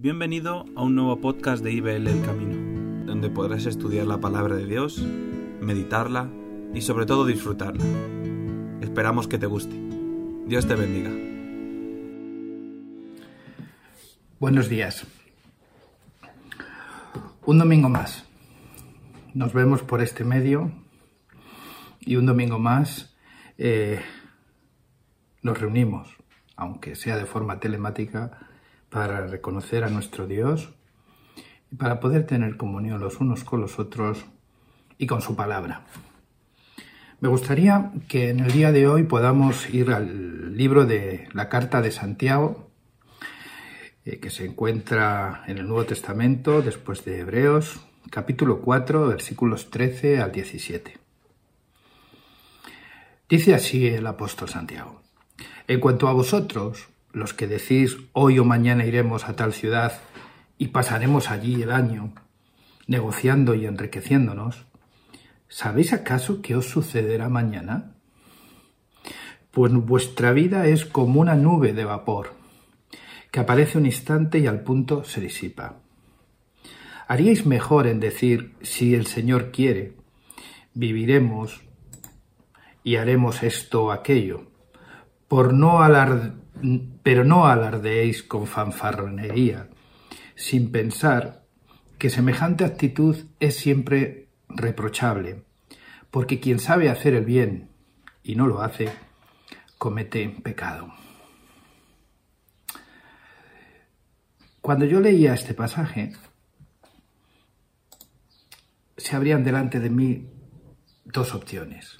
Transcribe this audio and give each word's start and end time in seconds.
Bienvenido 0.00 0.64
a 0.76 0.84
un 0.84 0.94
nuevo 0.94 1.20
podcast 1.20 1.60
de 1.64 1.72
IBL 1.72 2.06
El 2.06 2.22
Camino, 2.24 3.04
donde 3.04 3.30
podrás 3.30 3.66
estudiar 3.66 4.06
la 4.06 4.18
palabra 4.18 4.54
de 4.54 4.64
Dios, 4.64 5.04
meditarla 5.60 6.30
y 6.72 6.82
sobre 6.82 7.04
todo 7.04 7.26
disfrutarla. 7.26 7.84
Esperamos 8.80 9.26
que 9.26 9.38
te 9.38 9.46
guste. 9.46 9.74
Dios 10.46 10.68
te 10.68 10.76
bendiga. 10.76 11.10
Buenos 14.38 14.68
días. 14.68 15.04
Un 17.44 17.58
domingo 17.58 17.88
más. 17.88 18.24
Nos 19.34 19.52
vemos 19.52 19.82
por 19.82 20.00
este 20.00 20.22
medio 20.22 20.70
y 21.98 22.14
un 22.14 22.26
domingo 22.26 22.60
más 22.60 23.16
eh, 23.58 24.00
nos 25.42 25.58
reunimos, 25.58 26.16
aunque 26.54 26.94
sea 26.94 27.16
de 27.16 27.26
forma 27.26 27.58
telemática, 27.58 28.47
para 28.90 29.26
reconocer 29.26 29.84
a 29.84 29.90
nuestro 29.90 30.26
Dios 30.26 30.70
y 31.70 31.76
para 31.76 32.00
poder 32.00 32.26
tener 32.26 32.56
comunión 32.56 33.00
los 33.00 33.20
unos 33.20 33.44
con 33.44 33.60
los 33.60 33.78
otros 33.78 34.24
y 34.96 35.06
con 35.06 35.20
su 35.20 35.36
palabra. 35.36 35.84
Me 37.20 37.28
gustaría 37.28 37.90
que 38.08 38.30
en 38.30 38.40
el 38.40 38.52
día 38.52 38.70
de 38.70 38.86
hoy 38.86 39.02
podamos 39.02 39.68
ir 39.70 39.90
al 39.90 40.56
libro 40.56 40.86
de 40.86 41.28
la 41.32 41.48
carta 41.48 41.82
de 41.82 41.90
Santiago, 41.90 42.70
eh, 44.04 44.20
que 44.20 44.30
se 44.30 44.44
encuentra 44.44 45.42
en 45.48 45.58
el 45.58 45.66
Nuevo 45.66 45.84
Testamento, 45.84 46.62
después 46.62 47.04
de 47.04 47.18
Hebreos, 47.18 47.80
capítulo 48.10 48.60
4, 48.60 49.08
versículos 49.08 49.70
13 49.70 50.20
al 50.20 50.30
17. 50.30 50.96
Dice 53.28 53.54
así 53.54 53.86
el 53.88 54.06
apóstol 54.06 54.48
Santiago. 54.48 55.02
En 55.66 55.80
cuanto 55.80 56.08
a 56.08 56.12
vosotros, 56.12 56.88
los 57.12 57.34
que 57.34 57.46
decís 57.46 57.96
hoy 58.12 58.38
o 58.38 58.44
mañana 58.44 58.84
iremos 58.84 59.28
a 59.28 59.36
tal 59.36 59.52
ciudad 59.52 60.00
y 60.58 60.68
pasaremos 60.68 61.30
allí 61.30 61.62
el 61.62 61.70
año, 61.70 62.12
negociando 62.86 63.54
y 63.54 63.66
enriqueciéndonos, 63.66 64.66
¿sabéis 65.48 65.92
acaso 65.92 66.42
qué 66.42 66.56
os 66.56 66.68
sucederá 66.68 67.28
mañana? 67.28 67.94
Pues 69.50 69.72
vuestra 69.72 70.32
vida 70.32 70.66
es 70.66 70.84
como 70.84 71.20
una 71.20 71.34
nube 71.34 71.72
de 71.72 71.84
vapor, 71.84 72.34
que 73.30 73.40
aparece 73.40 73.78
un 73.78 73.86
instante 73.86 74.38
y 74.38 74.46
al 74.46 74.60
punto 74.60 75.04
se 75.04 75.20
disipa. 75.20 75.76
Haríais 77.06 77.46
mejor 77.46 77.86
en 77.86 78.00
decir, 78.00 78.54
si 78.60 78.94
el 78.94 79.06
Señor 79.06 79.50
quiere, 79.50 79.94
viviremos 80.74 81.62
y 82.84 82.96
haremos 82.96 83.42
esto 83.42 83.84
o 83.84 83.92
aquello, 83.92 84.50
por 85.26 85.54
no 85.54 85.82
alardear 85.82 86.47
pero 87.02 87.24
no 87.24 87.46
alardeéis 87.46 88.22
con 88.22 88.46
fanfarronería, 88.46 89.68
sin 90.34 90.70
pensar 90.72 91.44
que 91.98 92.10
semejante 92.10 92.64
actitud 92.64 93.16
es 93.40 93.56
siempre 93.56 94.28
reprochable, 94.48 95.42
porque 96.10 96.40
quien 96.40 96.58
sabe 96.58 96.88
hacer 96.88 97.14
el 97.14 97.24
bien 97.24 97.70
y 98.22 98.34
no 98.36 98.46
lo 98.46 98.62
hace, 98.62 98.88
comete 99.78 100.28
pecado. 100.28 100.92
Cuando 104.60 104.84
yo 104.84 105.00
leía 105.00 105.34
este 105.34 105.54
pasaje, 105.54 106.12
se 108.96 109.16
abrían 109.16 109.44
delante 109.44 109.80
de 109.80 109.90
mí 109.90 110.28
dos 111.04 111.34
opciones, 111.34 111.98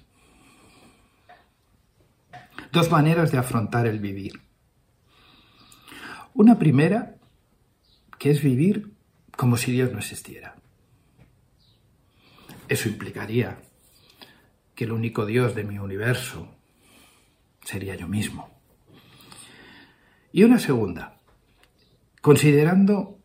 dos 2.72 2.90
maneras 2.90 3.32
de 3.32 3.38
afrontar 3.38 3.86
el 3.86 4.00
vivir. 4.00 4.47
Una 6.38 6.56
primera, 6.56 7.16
que 8.16 8.30
es 8.30 8.44
vivir 8.44 8.92
como 9.36 9.56
si 9.56 9.72
Dios 9.72 9.90
no 9.90 9.98
existiera. 9.98 10.54
Eso 12.68 12.88
implicaría 12.88 13.58
que 14.76 14.84
el 14.84 14.92
único 14.92 15.26
Dios 15.26 15.56
de 15.56 15.64
mi 15.64 15.80
universo 15.80 16.54
sería 17.64 17.96
yo 17.96 18.06
mismo. 18.06 18.56
Y 20.30 20.44
una 20.44 20.60
segunda, 20.60 21.18
considerando 22.20 23.18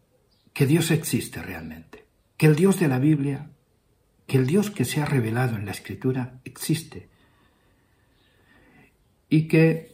que 0.51 0.65
Dios 0.65 0.89
existe 0.89 1.39
realmente, 1.43 2.07
que 2.35 2.47
el 2.47 2.55
Dios 2.55 2.79
de 2.79 2.87
la 2.87 2.97
Biblia, 2.97 3.51
que 4.25 4.39
el 4.39 4.47
Dios 4.47 4.71
que 4.71 4.85
se 4.85 5.03
ha 5.03 5.05
revelado 5.05 5.55
en 5.55 5.67
la 5.67 5.71
Escritura 5.71 6.41
existe 6.45 7.09
y 9.29 9.47
que 9.47 9.93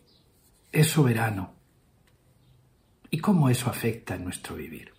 es 0.72 0.88
soberano 0.88 1.59
y 3.10 3.20
cómo 3.20 3.50
eso 3.50 3.70
afecta 3.70 4.16
en 4.16 4.24
nuestro 4.24 4.56
vivir. 4.56 4.94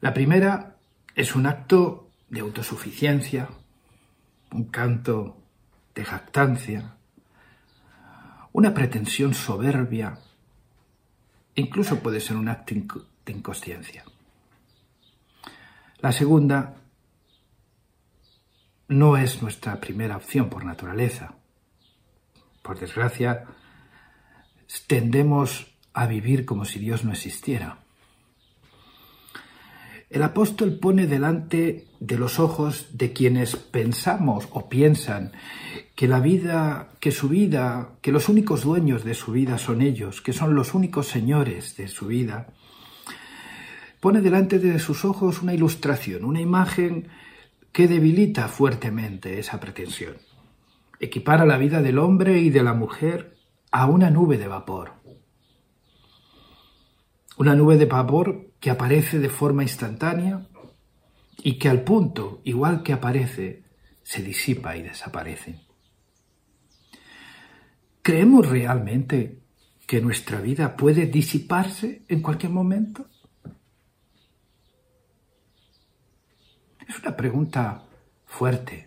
La 0.00 0.12
primera 0.12 0.76
es 1.14 1.34
un 1.34 1.46
acto 1.46 2.10
de 2.28 2.40
autosuficiencia, 2.40 3.48
un 4.52 4.64
canto 4.64 5.38
de 5.94 6.04
jactancia, 6.04 6.96
una 8.52 8.74
pretensión 8.74 9.34
soberbia, 9.34 10.18
incluso 11.54 12.00
puede 12.00 12.20
ser 12.20 12.36
un 12.36 12.48
acto 12.48 12.74
de 13.24 13.32
inconsciencia. 13.32 14.04
La 15.98 16.12
segunda 16.12 16.76
no 18.88 19.16
es 19.16 19.42
nuestra 19.42 19.80
primera 19.80 20.16
opción 20.16 20.48
por 20.48 20.64
naturaleza. 20.64 21.34
Por 22.62 22.78
desgracia, 22.78 23.44
tendemos 24.86 25.66
a 25.92 26.06
vivir 26.06 26.44
como 26.44 26.64
si 26.64 26.78
Dios 26.78 27.04
no 27.04 27.12
existiera. 27.12 27.78
El 30.08 30.22
apóstol 30.22 30.78
pone 30.78 31.06
delante 31.06 31.88
de 31.98 32.18
los 32.18 32.38
ojos 32.38 32.86
de 32.92 33.12
quienes 33.12 33.56
pensamos 33.56 34.46
o 34.52 34.68
piensan 34.68 35.32
que 35.96 36.06
la 36.06 36.20
vida, 36.20 36.90
que 37.00 37.10
su 37.10 37.28
vida, 37.28 37.90
que 38.02 38.12
los 38.12 38.28
únicos 38.28 38.62
dueños 38.62 39.02
de 39.04 39.14
su 39.14 39.32
vida 39.32 39.58
son 39.58 39.82
ellos, 39.82 40.20
que 40.20 40.32
son 40.32 40.54
los 40.54 40.74
únicos 40.74 41.08
señores 41.08 41.76
de 41.76 41.88
su 41.88 42.06
vida, 42.06 42.48
pone 44.00 44.20
delante 44.20 44.58
de 44.58 44.78
sus 44.78 45.04
ojos 45.04 45.42
una 45.42 45.54
ilustración, 45.54 46.24
una 46.24 46.40
imagen 46.40 47.08
que 47.72 47.88
debilita 47.88 48.46
fuertemente 48.48 49.38
esa 49.38 49.58
pretensión. 49.58 50.14
Equipara 51.00 51.44
la 51.44 51.58
vida 51.58 51.82
del 51.82 51.98
hombre 51.98 52.40
y 52.40 52.50
de 52.50 52.62
la 52.62 52.74
mujer 52.74 53.35
a 53.76 53.84
una 53.84 54.08
nube 54.08 54.38
de 54.38 54.48
vapor. 54.48 54.94
Una 57.36 57.54
nube 57.54 57.76
de 57.76 57.84
vapor 57.84 58.52
que 58.58 58.70
aparece 58.70 59.18
de 59.18 59.28
forma 59.28 59.64
instantánea 59.64 60.46
y 61.42 61.58
que 61.58 61.68
al 61.68 61.82
punto, 61.84 62.40
igual 62.44 62.82
que 62.82 62.94
aparece, 62.94 63.64
se 64.02 64.22
disipa 64.22 64.78
y 64.78 64.82
desaparece. 64.82 65.60
¿Creemos 68.00 68.48
realmente 68.48 69.42
que 69.86 70.00
nuestra 70.00 70.40
vida 70.40 70.74
puede 70.74 71.04
disiparse 71.04 72.02
en 72.08 72.22
cualquier 72.22 72.52
momento? 72.52 73.10
Es 76.88 76.98
una 76.98 77.14
pregunta 77.14 77.84
fuerte, 78.24 78.85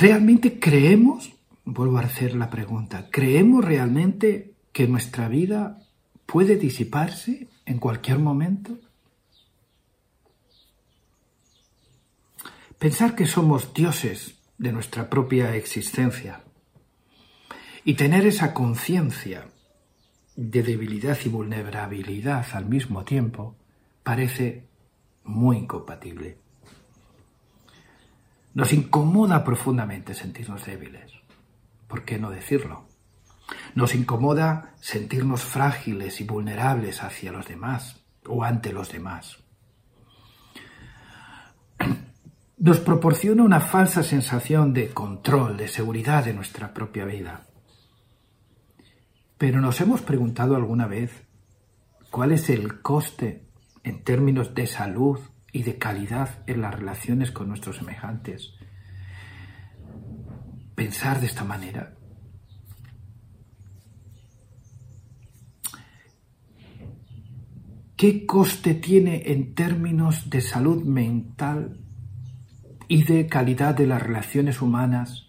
¿Realmente 0.00 0.60
creemos, 0.60 1.32
vuelvo 1.64 1.98
a 1.98 2.02
hacer 2.02 2.36
la 2.36 2.50
pregunta, 2.50 3.08
¿creemos 3.10 3.64
realmente 3.64 4.54
que 4.72 4.86
nuestra 4.86 5.26
vida 5.26 5.82
puede 6.24 6.54
disiparse 6.54 7.48
en 7.66 7.78
cualquier 7.80 8.20
momento? 8.20 8.78
Pensar 12.78 13.16
que 13.16 13.26
somos 13.26 13.74
dioses 13.74 14.36
de 14.56 14.70
nuestra 14.70 15.10
propia 15.10 15.56
existencia 15.56 16.44
y 17.84 17.94
tener 17.94 18.24
esa 18.24 18.54
conciencia 18.54 19.48
de 20.36 20.62
debilidad 20.62 21.18
y 21.24 21.28
vulnerabilidad 21.28 22.46
al 22.52 22.66
mismo 22.66 23.04
tiempo 23.04 23.56
parece 24.04 24.62
muy 25.24 25.56
incompatible. 25.56 26.47
Nos 28.54 28.72
incomoda 28.72 29.44
profundamente 29.44 30.14
sentirnos 30.14 30.64
débiles. 30.64 31.12
¿Por 31.86 32.04
qué 32.04 32.18
no 32.18 32.30
decirlo? 32.30 32.86
Nos 33.74 33.94
incomoda 33.94 34.74
sentirnos 34.80 35.42
frágiles 35.42 36.20
y 36.20 36.24
vulnerables 36.24 37.02
hacia 37.02 37.32
los 37.32 37.46
demás 37.46 38.04
o 38.26 38.44
ante 38.44 38.72
los 38.72 38.92
demás. 38.92 39.38
Nos 42.58 42.80
proporciona 42.80 43.44
una 43.44 43.60
falsa 43.60 44.02
sensación 44.02 44.74
de 44.74 44.90
control, 44.90 45.56
de 45.56 45.68
seguridad 45.68 46.24
de 46.24 46.34
nuestra 46.34 46.74
propia 46.74 47.04
vida. 47.04 47.46
Pero 49.38 49.60
nos 49.60 49.80
hemos 49.80 50.02
preguntado 50.02 50.56
alguna 50.56 50.88
vez 50.88 51.12
cuál 52.10 52.32
es 52.32 52.50
el 52.50 52.82
coste 52.82 53.46
en 53.84 54.02
términos 54.02 54.56
de 54.56 54.66
salud 54.66 55.20
y 55.52 55.62
de 55.62 55.78
calidad 55.78 56.42
en 56.46 56.60
las 56.60 56.74
relaciones 56.74 57.30
con 57.30 57.48
nuestros 57.48 57.76
semejantes. 57.76 58.54
Pensar 60.74 61.20
de 61.20 61.26
esta 61.26 61.44
manera. 61.44 61.94
¿Qué 67.96 68.26
coste 68.26 68.74
tiene 68.74 69.32
en 69.32 69.54
términos 69.56 70.30
de 70.30 70.40
salud 70.40 70.84
mental 70.84 71.80
y 72.86 73.02
de 73.02 73.26
calidad 73.26 73.74
de 73.74 73.88
las 73.88 74.00
relaciones 74.00 74.62
humanas 74.62 75.26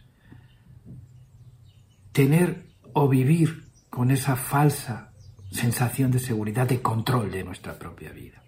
tener 2.11 2.67
o 2.93 3.07
vivir 3.09 3.71
con 3.89 4.11
esa 4.11 4.35
falsa 4.35 5.13
sensación 5.49 6.11
de 6.11 6.19
seguridad, 6.19 6.67
de 6.67 6.79
control 6.79 7.31
de 7.31 7.43
nuestra 7.43 7.79
propia 7.79 8.11
vida? 8.11 8.38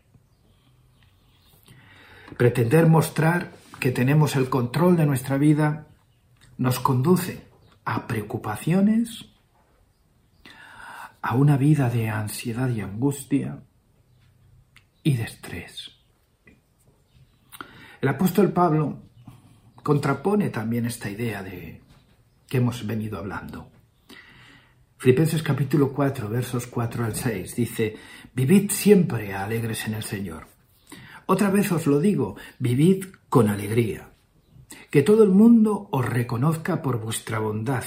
Pretender 2.37 2.87
mostrar 2.87 3.51
que 3.79 3.91
tenemos 3.91 4.35
el 4.35 4.49
control 4.49 4.95
de 4.95 5.05
nuestra 5.05 5.37
vida 5.37 5.87
nos 6.57 6.79
conduce 6.79 7.47
a 7.85 8.07
preocupaciones, 8.07 9.25
a 11.21 11.35
una 11.35 11.57
vida 11.57 11.89
de 11.89 12.09
ansiedad 12.09 12.69
y 12.69 12.81
angustia 12.81 13.63
y 15.03 15.17
de 15.17 15.23
estrés. 15.23 15.91
El 18.01 18.09
apóstol 18.09 18.51
Pablo 18.51 18.99
contrapone 19.83 20.49
también 20.49 20.85
esta 20.85 21.09
idea 21.09 21.43
de 21.43 21.81
que 22.47 22.57
hemos 22.57 22.85
venido 22.85 23.17
hablando. 23.17 23.69
Filipenses 24.97 25.41
capítulo 25.41 25.91
4, 25.91 26.29
versos 26.29 26.67
4 26.67 27.05
al 27.05 27.15
6 27.15 27.55
dice, 27.55 27.95
Vivid 28.35 28.69
siempre 28.69 29.33
alegres 29.33 29.87
en 29.87 29.95
el 29.95 30.03
Señor. 30.03 30.50
Otra 31.31 31.49
vez 31.49 31.71
os 31.71 31.87
lo 31.87 32.01
digo, 32.01 32.35
vivid 32.59 33.05
con 33.29 33.47
alegría. 33.47 34.09
Que 34.89 35.01
todo 35.01 35.23
el 35.23 35.29
mundo 35.29 35.87
os 35.89 36.05
reconozca 36.05 36.81
por 36.81 36.99
vuestra 36.99 37.39
bondad. 37.39 37.85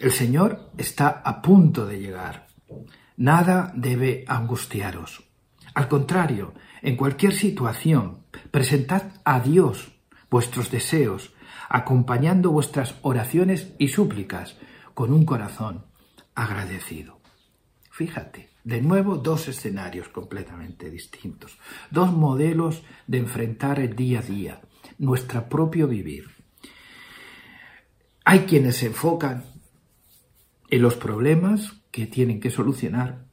El 0.00 0.10
Señor 0.10 0.72
está 0.76 1.22
a 1.24 1.42
punto 1.42 1.86
de 1.86 2.00
llegar. 2.00 2.48
Nada 3.16 3.72
debe 3.76 4.24
angustiaros. 4.26 5.22
Al 5.74 5.86
contrario, 5.86 6.52
en 6.82 6.96
cualquier 6.96 7.34
situación, 7.34 8.24
presentad 8.50 9.02
a 9.24 9.38
Dios 9.38 9.92
vuestros 10.28 10.72
deseos, 10.72 11.32
acompañando 11.68 12.50
vuestras 12.50 12.96
oraciones 13.02 13.74
y 13.78 13.86
súplicas 13.86 14.56
con 14.94 15.12
un 15.12 15.24
corazón 15.24 15.84
agradecido. 16.34 17.20
Fíjate, 17.92 18.49
de 18.64 18.80
nuevo 18.80 19.16
dos 19.16 19.48
escenarios 19.48 20.08
completamente 20.08 20.90
distintos, 20.90 21.58
dos 21.90 22.12
modelos 22.12 22.82
de 23.06 23.18
enfrentar 23.18 23.80
el 23.80 23.96
día 23.96 24.20
a 24.20 24.22
día, 24.22 24.60
nuestro 24.98 25.48
propio 25.48 25.88
vivir. 25.88 26.28
Hay 28.24 28.40
quienes 28.40 28.76
se 28.76 28.86
enfocan 28.86 29.44
en 30.68 30.82
los 30.82 30.94
problemas 30.94 31.72
que 31.90 32.06
tienen 32.06 32.40
que 32.40 32.50
solucionar 32.50 33.24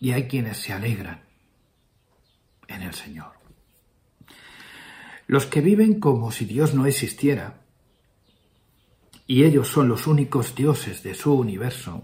y 0.00 0.12
hay 0.12 0.26
quienes 0.26 0.58
se 0.58 0.72
alegran 0.72 1.22
en 2.66 2.82
el 2.82 2.94
Señor. 2.94 3.32
Los 5.26 5.46
que 5.46 5.60
viven 5.60 6.00
como 6.00 6.32
si 6.32 6.44
Dios 6.44 6.74
no 6.74 6.86
existiera, 6.86 7.60
y 9.26 9.44
ellos 9.44 9.68
son 9.68 9.88
los 9.88 10.06
únicos 10.06 10.54
dioses 10.54 11.02
de 11.02 11.14
su 11.14 11.32
universo, 11.32 12.02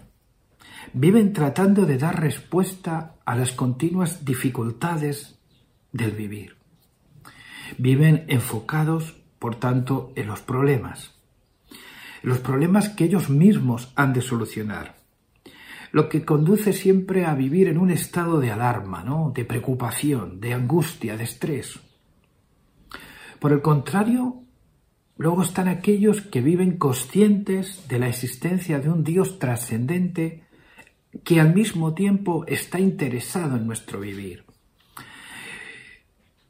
viven 0.93 1.33
tratando 1.33 1.87
de 1.87 1.99
dar 1.99 2.21
respuesta 2.21 3.17
a 3.25 3.37
las 3.37 3.53
continuas 3.53 4.25
dificultades 4.25 5.39
del 5.93 6.13
vivir. 6.13 6.57
Viven 7.77 8.25
enfocados, 8.29 9.17
por 9.39 9.57
tanto, 9.57 10.13
en 10.17 10.27
los 10.27 10.41
problemas, 10.41 11.15
los 12.23 12.39
problemas 12.39 12.89
que 12.89 13.05
ellos 13.05 13.31
mismos 13.31 13.93
han 13.95 14.13
de 14.13 14.23
solucionar, 14.23 14.97
lo 15.93 16.09
que 16.09 16.25
conduce 16.25 16.73
siempre 16.73 17.25
a 17.25 17.35
vivir 17.35 17.69
en 17.69 17.79
un 17.79 17.91
estado 17.91 18.41
de 18.41 18.51
alarma, 18.51 19.03
¿no? 19.05 19.33
de 19.35 19.45
preocupación, 19.45 20.41
de 20.41 20.55
angustia, 20.55 21.17
de 21.17 21.25
estrés. 21.25 21.81
Por 23.39 23.53
el 23.53 23.63
contrario, 23.63 24.43
luego 25.17 25.43
están 25.43 25.69
aquellos 25.69 26.23
que 26.23 26.41
viven 26.41 26.77
conscientes 26.77 27.87
de 27.89 27.99
la 27.99 28.09
existencia 28.09 28.81
de 28.81 28.91
un 28.91 29.05
Dios 29.05 29.39
trascendente 29.39 30.48
que 31.25 31.41
al 31.41 31.55
mismo 31.55 31.95
tiempo 31.95 32.45
está 32.47 32.81
interesado 32.81 33.57
en 33.57 33.67
nuestro 33.67 34.01
vivir. 34.01 34.45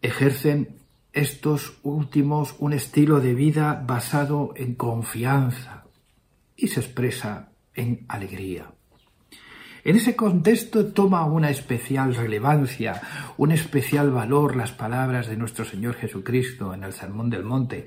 Ejercen 0.03 0.77
estos 1.13 1.79
últimos 1.83 2.55
un 2.59 2.73
estilo 2.73 3.21
de 3.21 3.35
vida 3.35 3.83
basado 3.87 4.53
en 4.57 4.75
confianza 4.75 5.85
y 6.57 6.69
se 6.69 6.81
expresa 6.81 7.51
en 7.75 8.05
alegría. 8.09 8.71
En 9.85 9.97
ese 9.97 10.17
contexto 10.17 10.87
toma 10.93 11.25
una 11.25 11.51
especial 11.51 12.15
relevancia, 12.15 13.01
un 13.37 13.53
especial 13.53 14.11
valor 14.11 14.57
las 14.57 14.73
palabras 14.73 15.29
de 15.29 15.37
nuestro 15.37 15.65
Señor 15.65 15.95
Jesucristo 15.95 16.75
en 16.75 16.85
el 16.85 16.93
Sermón 16.93 17.31
del 17.31 17.45
Monte, 17.45 17.87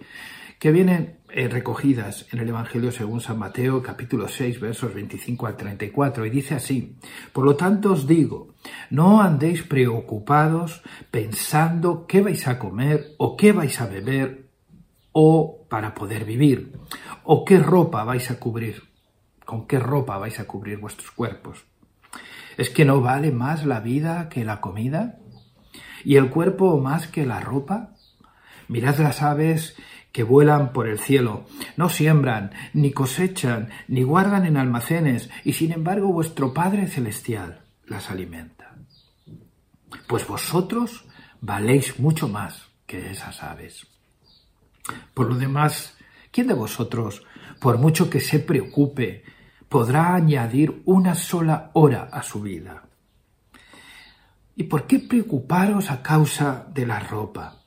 que 0.61 0.71
vienen 0.71 1.17
eh, 1.29 1.47
recogidas 1.47 2.27
en 2.31 2.37
el 2.37 2.49
Evangelio 2.49 2.91
según 2.91 3.19
San 3.19 3.39
Mateo 3.39 3.81
capítulo 3.81 4.27
6 4.27 4.59
versos 4.59 4.93
25 4.93 5.47
al 5.47 5.57
34 5.57 6.23
y 6.27 6.29
dice 6.29 6.53
así, 6.53 6.99
Por 7.33 7.45
lo 7.45 7.55
tanto 7.55 7.93
os 7.93 8.05
digo, 8.05 8.53
no 8.91 9.23
andéis 9.23 9.63
preocupados 9.63 10.83
pensando 11.09 12.05
qué 12.05 12.21
vais 12.21 12.47
a 12.47 12.59
comer 12.59 13.15
o 13.17 13.35
qué 13.37 13.53
vais 13.53 13.81
a 13.81 13.87
beber 13.87 14.51
o 15.11 15.65
para 15.67 15.95
poder 15.95 16.25
vivir 16.25 16.73
o 17.23 17.43
qué 17.43 17.57
ropa 17.57 18.03
vais 18.03 18.29
a 18.29 18.37
cubrir, 18.39 18.83
con 19.43 19.65
qué 19.65 19.79
ropa 19.79 20.19
vais 20.19 20.39
a 20.39 20.45
cubrir 20.45 20.77
vuestros 20.77 21.09
cuerpos. 21.09 21.65
¿Es 22.55 22.69
que 22.69 22.85
no 22.85 23.01
vale 23.01 23.31
más 23.31 23.65
la 23.65 23.79
vida 23.79 24.29
que 24.29 24.45
la 24.45 24.61
comida? 24.61 25.17
¿Y 26.05 26.17
el 26.17 26.29
cuerpo 26.29 26.79
más 26.79 27.07
que 27.07 27.25
la 27.25 27.39
ropa? 27.39 27.95
Mirad 28.67 28.99
las 28.99 29.23
aves 29.23 29.75
que 30.11 30.23
vuelan 30.23 30.73
por 30.73 30.87
el 30.87 30.99
cielo. 30.99 31.45
No 31.77 31.89
siembran, 31.89 32.51
ni 32.73 32.91
cosechan, 32.91 33.69
ni 33.87 34.03
guardan 34.03 34.45
en 34.45 34.57
almacenes, 34.57 35.29
y 35.43 35.53
sin 35.53 35.71
embargo 35.71 36.11
vuestro 36.11 36.53
Padre 36.53 36.87
Celestial 36.87 37.61
las 37.85 38.09
alimenta. 38.09 38.75
Pues 40.07 40.27
vosotros 40.27 41.05
valéis 41.39 41.99
mucho 41.99 42.27
más 42.27 42.67
que 42.85 43.11
esas 43.11 43.43
aves. 43.43 43.87
Por 45.13 45.27
lo 45.27 45.35
demás, 45.35 45.97
¿quién 46.31 46.47
de 46.47 46.53
vosotros, 46.53 47.23
por 47.59 47.77
mucho 47.77 48.09
que 48.09 48.19
se 48.19 48.39
preocupe, 48.39 49.23
podrá 49.69 50.15
añadir 50.15 50.81
una 50.85 51.15
sola 51.15 51.71
hora 51.74 52.09
a 52.12 52.24
su 52.24 52.41
vida? 52.41 52.83
¿Y 54.55 54.63
por 54.63 54.86
qué 54.86 55.00
preocuparos 55.00 55.89
a 55.89 56.01
causa 56.01 56.67
de 56.74 56.86
la 56.86 57.00
ropa? 57.00 57.57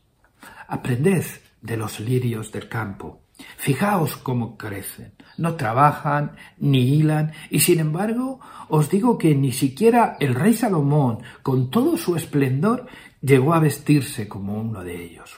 Aprended 0.68 1.24
de 1.64 1.78
los 1.78 1.98
lirios 1.98 2.52
del 2.52 2.68
campo. 2.68 3.22
Fijaos 3.56 4.16
cómo 4.18 4.56
crecen. 4.56 5.14
No 5.38 5.56
trabajan 5.56 6.36
ni 6.58 6.94
hilan, 6.94 7.32
y 7.50 7.60
sin 7.60 7.80
embargo 7.80 8.38
os 8.68 8.90
digo 8.90 9.18
que 9.18 9.34
ni 9.34 9.50
siquiera 9.50 10.16
el 10.20 10.34
rey 10.34 10.54
Salomón, 10.54 11.22
con 11.42 11.70
todo 11.70 11.96
su 11.96 12.14
esplendor, 12.16 12.86
llegó 13.20 13.54
a 13.54 13.60
vestirse 13.60 14.28
como 14.28 14.60
uno 14.60 14.84
de 14.84 15.04
ellos. 15.04 15.36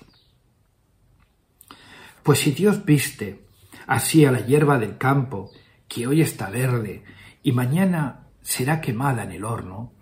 Pues 2.23 2.41
si 2.41 2.51
Dios 2.51 2.85
viste 2.85 3.47
así 3.87 4.25
a 4.25 4.33
la 4.33 4.41
hierba 4.41 4.79
del 4.79 4.99
campo, 4.99 5.53
que 5.87 6.09
hoy 6.09 6.21
está 6.21 6.51
verde 6.51 7.05
y 7.45 7.53
mañana 7.53 8.27
será 8.43 8.81
quemada 8.81 9.23
en 9.23 9.31
el 9.31 9.45
horno, 9.45 9.93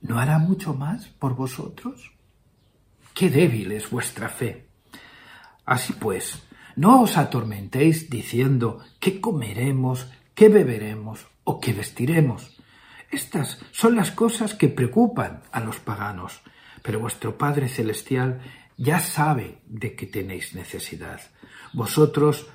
¿no 0.00 0.18
hará 0.18 0.38
mucho 0.38 0.72
más 0.72 1.08
por 1.08 1.36
vosotros? 1.36 2.10
Qué 3.12 3.28
débil 3.28 3.70
es 3.72 3.90
vuestra 3.90 4.30
fe. 4.30 4.71
Así 5.64 5.92
pues, 5.92 6.42
no 6.76 7.02
os 7.02 7.16
atormentéis 7.16 8.08
diciendo 8.08 8.80
qué 8.98 9.20
comeremos, 9.20 10.06
qué 10.34 10.48
beberemos 10.48 11.26
o 11.44 11.60
qué 11.60 11.72
vestiremos. 11.72 12.56
Estas 13.10 13.58
son 13.72 13.94
las 13.94 14.10
cosas 14.10 14.54
que 14.54 14.68
preocupan 14.68 15.42
a 15.52 15.60
los 15.60 15.78
paganos, 15.80 16.40
pero 16.82 16.98
vuestro 16.98 17.36
Padre 17.36 17.68
Celestial 17.68 18.40
ya 18.78 19.00
sabe 19.00 19.58
de 19.66 19.94
qué 19.94 20.06
tenéis 20.06 20.54
necesidad. 20.54 21.20
Vosotros, 21.72 22.48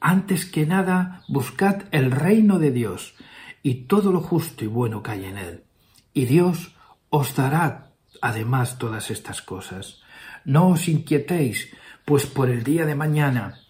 antes 0.00 0.44
que 0.44 0.66
nada, 0.66 1.24
buscad 1.28 1.84
el 1.92 2.10
reino 2.10 2.58
de 2.58 2.72
Dios 2.72 3.14
y 3.62 3.86
todo 3.86 4.12
lo 4.12 4.20
justo 4.20 4.64
y 4.64 4.68
bueno 4.68 5.02
que 5.02 5.12
hay 5.12 5.24
en 5.24 5.38
él. 5.38 5.64
Y 6.12 6.26
Dios 6.26 6.76
os 7.08 7.34
dará 7.34 7.92
además 8.20 8.78
todas 8.78 9.10
estas 9.10 9.40
cosas. 9.42 10.02
No 10.44 10.68
os 10.68 10.88
inquietéis, 10.88 11.72
pues 12.04 12.26
por 12.26 12.48
el 12.48 12.62
día 12.62 12.84
de 12.86 12.94
mañana, 12.94 13.60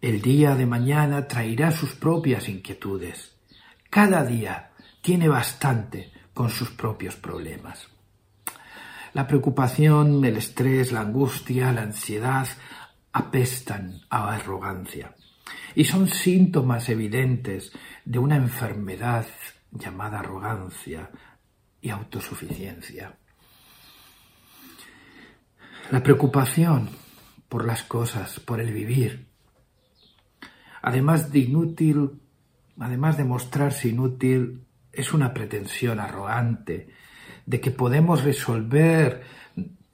el 0.00 0.20
día 0.20 0.54
de 0.54 0.66
mañana 0.66 1.26
traerá 1.26 1.70
sus 1.70 1.94
propias 1.94 2.48
inquietudes. 2.48 3.36
Cada 3.90 4.24
día 4.24 4.70
tiene 5.00 5.28
bastante 5.28 6.12
con 6.32 6.50
sus 6.50 6.70
propios 6.70 7.16
problemas. 7.16 7.88
La 9.12 9.26
preocupación, 9.26 10.24
el 10.24 10.36
estrés, 10.36 10.90
la 10.92 11.00
angustia, 11.00 11.72
la 11.72 11.82
ansiedad 11.82 12.48
apestan 13.12 14.00
a 14.10 14.34
arrogancia 14.34 15.14
y 15.74 15.84
son 15.84 16.08
síntomas 16.08 16.88
evidentes 16.88 17.72
de 18.04 18.18
una 18.18 18.36
enfermedad 18.36 19.26
llamada 19.70 20.18
arrogancia 20.20 21.10
y 21.80 21.90
autosuficiencia. 21.90 23.16
La 25.90 26.02
preocupación 26.02 26.88
por 27.54 27.66
las 27.66 27.84
cosas, 27.84 28.40
por 28.40 28.58
el 28.58 28.72
vivir, 28.72 29.28
además 30.82 31.30
de 31.30 31.38
inútil, 31.38 32.20
además 32.80 33.16
de 33.16 33.22
mostrarse 33.22 33.90
inútil, 33.90 34.64
es 34.92 35.14
una 35.14 35.32
pretensión 35.32 36.00
arrogante 36.00 36.88
de 37.46 37.60
que 37.60 37.70
podemos 37.70 38.24
resolver 38.24 39.22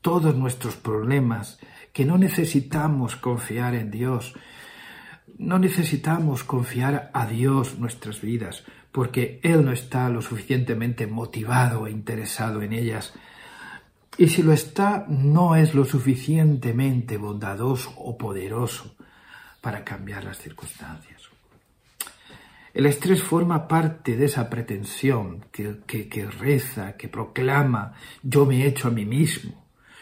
todos 0.00 0.34
nuestros 0.34 0.76
problemas, 0.76 1.58
que 1.92 2.06
no 2.06 2.16
necesitamos 2.16 3.16
confiar 3.16 3.74
en 3.74 3.90
Dios, 3.90 4.32
no 5.36 5.58
necesitamos 5.58 6.44
confiar 6.44 7.10
a 7.12 7.26
Dios 7.26 7.78
nuestras 7.78 8.22
vidas, 8.22 8.64
porque 8.90 9.38
Él 9.42 9.66
no 9.66 9.72
está 9.72 10.08
lo 10.08 10.22
suficientemente 10.22 11.06
motivado 11.06 11.86
e 11.86 11.90
interesado 11.90 12.62
en 12.62 12.72
ellas. 12.72 13.12
Y 14.16 14.28
si 14.28 14.42
lo 14.42 14.52
está, 14.52 15.06
no 15.08 15.56
es 15.56 15.74
lo 15.74 15.84
suficientemente 15.84 17.16
bondadoso 17.16 17.92
o 17.96 18.18
poderoso 18.18 18.94
para 19.60 19.84
cambiar 19.84 20.24
las 20.24 20.38
circunstancias. 20.38 21.20
El 22.72 22.86
estrés 22.86 23.22
forma 23.22 23.66
parte 23.66 24.16
de 24.16 24.26
esa 24.26 24.48
pretensión 24.48 25.44
que, 25.50 26.28
reza, 26.38 26.96
que 26.96 27.08
proclama, 27.08 27.94
yo 28.22 28.46
me 28.46 28.62
he 28.62 28.66
hecho 28.66 28.88
a 28.88 28.92
mí 28.92 29.04
mismo, 29.04 29.59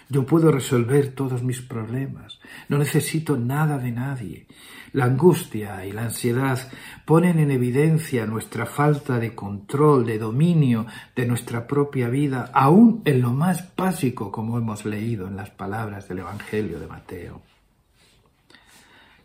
yo 0.09 0.25
puedo 0.25 0.51
resolver 0.51 1.15
todos 1.15 1.43
mis 1.43 1.61
problemas, 1.61 2.41
no 2.69 2.79
necesito 2.79 3.37
nada 3.37 3.79
de 3.79 3.93
nadie. 3.93 4.47
La 4.93 5.05
angustia 5.05 5.85
y 5.85 5.93
la 5.93 6.05
ansiedad 6.05 6.59
ponen 7.05 7.39
en 7.39 7.51
evidencia 7.51 8.25
nuestra 8.25 8.65
falta 8.65 9.19
de 9.19 9.35
control, 9.35 10.07
de 10.07 10.19
dominio 10.19 10.87
de 11.15 11.27
nuestra 11.27 11.67
propia 11.67 12.09
vida, 12.09 12.51
aún 12.55 13.03
en 13.05 13.21
lo 13.21 13.33
más 13.33 13.77
básico 13.77 14.33
como 14.33 14.57
hemos 14.57 14.87
leído 14.87 15.29
en 15.29 15.37
las 15.37 15.51
palabras 15.51 16.09
del 16.09 16.21
Evangelio 16.21 16.81
de 16.81 16.87
Mateo. 16.87 17.43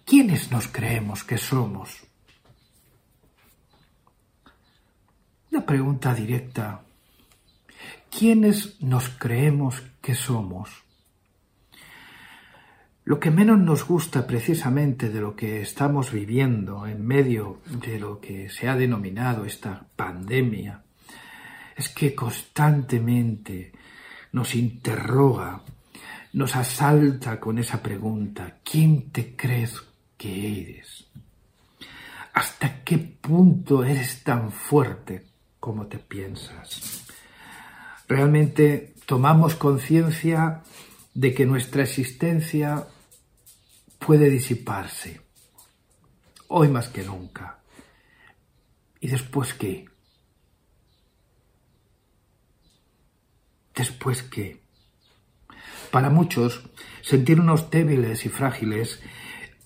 ¿Quiénes 0.05 0.51
nos 0.51 0.67
creemos 0.67 1.23
que 1.23 1.37
somos? 1.37 2.03
Una 5.49 5.65
pregunta 5.65 6.13
directa. 6.13 6.81
¿Quiénes 8.09 8.81
nos 8.81 9.07
creemos 9.09 9.81
que 10.03 10.13
somos? 10.13 10.83
Lo 13.05 13.19
que 13.19 13.31
menos 13.31 13.59
nos 13.59 13.87
gusta 13.87 14.27
precisamente 14.27 15.09
de 15.09 15.21
lo 15.21 15.35
que 15.35 15.61
estamos 15.61 16.11
viviendo 16.11 16.85
en 16.85 17.05
medio 17.05 17.61
de 17.65 17.99
lo 17.99 18.19
que 18.19 18.49
se 18.49 18.67
ha 18.67 18.75
denominado 18.75 19.45
esta 19.45 19.87
pandemia 19.95 20.83
es 21.75 21.89
que 21.89 22.13
constantemente 22.13 23.71
nos 24.33 24.53
interroga, 24.55 25.63
nos 26.33 26.55
asalta 26.55 27.39
con 27.39 27.57
esa 27.57 27.81
pregunta, 27.81 28.59
¿quién 28.63 29.09
te 29.09 29.35
crees 29.35 29.81
que 30.17 30.61
eres? 30.61 31.07
¿Hasta 32.33 32.83
qué 32.83 32.97
punto 32.97 33.83
eres 33.83 34.23
tan 34.23 34.51
fuerte 34.51 35.33
cómo 35.63 35.87
te 35.87 35.97
piensas. 35.97 37.05
Realmente 38.09 38.92
tomamos 39.05 39.55
conciencia 39.55 40.63
de 41.13 41.33
que 41.33 41.45
nuestra 41.45 41.83
existencia 41.83 42.87
puede 43.99 44.29
disiparse, 44.29 45.21
hoy 46.47 46.67
más 46.67 46.89
que 46.89 47.03
nunca. 47.03 47.59
¿Y 48.99 49.07
después 49.07 49.53
qué? 49.53 49.85
¿Después 53.75 54.23
qué? 54.23 54.61
Para 55.91 56.09
muchos, 56.09 56.63
sentirnos 57.01 57.69
débiles 57.69 58.25
y 58.25 58.29
frágiles 58.29 59.01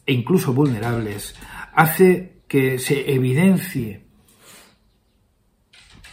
e 0.06 0.13
incluso 0.13 0.53
vulnerables 0.53 1.36
hace 1.74 2.41
que 2.48 2.79
se 2.79 3.13
evidencie 3.13 4.06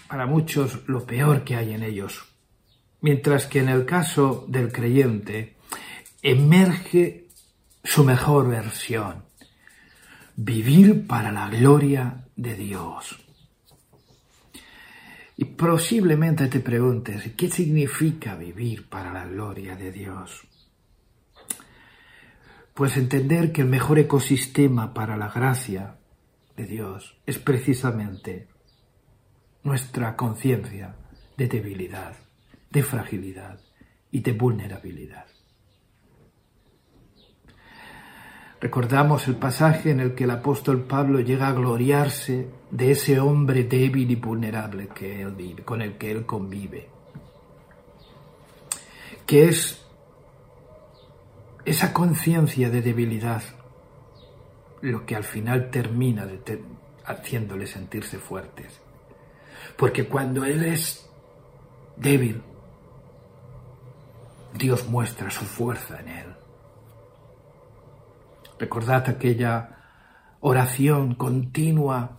para 0.09 0.27
muchos 0.27 0.87
lo 0.87 1.07
peor 1.07 1.45
que 1.45 1.57
hay 1.57 1.73
en 1.73 1.83
ellos, 1.83 2.25
mientras 3.05 3.47
que 3.47 3.59
en 3.59 3.69
el 3.69 3.85
caso 3.85 4.47
del 4.49 4.73
creyente 4.73 5.57
emerge 6.23 7.29
su 7.85 8.03
mejor 8.03 8.49
versión, 8.49 9.27
vivir 10.37 11.07
para 11.07 11.31
la 11.31 11.51
gloria 11.51 12.25
de 12.35 12.55
Dios. 12.55 13.23
Y 15.37 15.45
posiblemente 15.45 16.47
te 16.47 16.61
preguntes, 16.61 17.31
¿qué 17.37 17.51
significa 17.51 18.37
vivir 18.37 18.89
para 18.89 19.13
la 19.13 19.27
gloria 19.27 19.77
de 19.77 19.93
Dios? 19.93 20.41
Pues 22.73 22.97
entender 22.97 23.53
que 23.53 23.61
el 23.61 23.69
mejor 23.69 23.99
ecosistema 23.99 24.95
para 24.95 25.19
la 25.19 25.29
gracia 25.29 25.99
de 26.57 26.65
Dios 26.65 27.19
es 27.27 27.39
precisamente 27.39 28.49
nuestra 29.63 30.17
conciencia 30.17 30.97
de 31.37 31.49
debilidad, 31.49 32.24
de 32.75 32.83
fragilidad 32.83 33.59
y 34.11 34.21
de 34.21 34.33
vulnerabilidad. 34.33 35.25
Recordamos 38.61 39.27
el 39.29 39.37
pasaje 39.37 39.91
en 39.91 40.01
el 40.01 40.15
que 40.15 40.25
el 40.25 40.31
apóstol 40.31 40.85
Pablo 40.85 41.21
llega 41.21 41.49
a 41.49 41.53
gloriarse 41.53 42.51
de 42.71 42.91
ese 42.91 43.19
hombre 43.21 43.65
débil 43.65 44.11
y 44.11 44.17
vulnerable 44.17 44.89
que 44.89 45.23
él 45.23 45.33
vive, 45.33 45.63
con 45.63 45.81
el 45.81 45.97
que 45.97 46.11
él 46.11 46.27
convive, 46.27 46.89
que 49.27 49.49
es 49.49 49.83
esa 51.65 51.93
conciencia 51.95 52.69
de 52.69 52.83
debilidad 52.83 53.43
lo 54.83 55.07
que 55.07 55.17
al 55.17 55.25
final 55.25 55.71
termina 55.71 56.29
haciéndole 57.07 57.67
sentirse 57.67 58.19
fuertes 58.19 58.85
porque 59.77 60.07
cuando 60.07 60.45
Él 60.45 60.65
es 60.65 61.09
débil, 61.97 62.43
Dios 64.55 64.89
muestra 64.89 65.31
su 65.31 65.45
fuerza 65.45 66.01
en 66.01 66.09
Él. 66.09 66.35
Recordad 68.59 69.09
aquella 69.09 69.79
oración 70.41 71.17
continua 71.17 72.17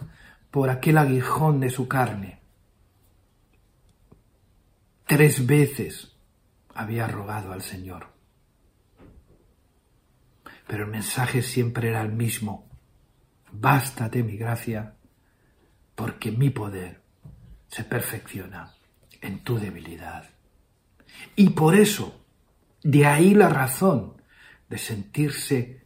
por 0.52 0.70
aquel 0.70 0.98
aguijón 0.98 1.62
de 1.62 1.70
su 1.70 1.88
carne. 1.88 2.42
Tres 5.08 5.46
veces 5.46 6.18
había 6.74 7.08
rogado 7.08 7.54
al 7.54 7.62
Señor. 7.62 8.08
Pero 10.68 10.86
el 10.86 10.92
mensaje 10.92 11.42
siempre 11.42 11.90
era 11.90 12.02
el 12.02 12.12
mismo. 12.12 12.70
Bástate 13.52 14.24
mi 14.24 14.36
gracia, 14.36 14.96
porque 15.94 16.32
mi 16.32 16.50
poder 16.50 17.02
se 17.68 17.86
perfecciona 17.86 18.74
en 19.22 19.44
tu 19.44 19.58
debilidad. 19.58 20.30
Y 21.36 21.52
por 21.52 21.76
eso, 21.76 22.25
de 22.86 23.06
ahí 23.06 23.34
la 23.34 23.50
razón 23.50 24.22
de 24.70 24.78
sentirse 24.78 25.86